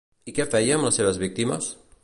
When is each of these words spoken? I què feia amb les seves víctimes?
I 0.31 0.31
què 0.37 0.47
feia 0.55 0.79
amb 0.79 0.87
les 0.89 0.99
seves 1.01 1.21
víctimes? 1.27 1.73